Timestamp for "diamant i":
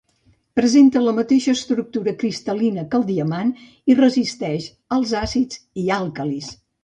3.11-3.97